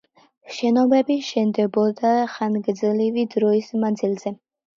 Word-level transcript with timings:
შენობები 0.53 1.17
შენდებოდა 1.27 2.15
ხანგრძლივი 2.37 3.27
დროის 3.37 3.71
მანძილზე. 3.87 4.35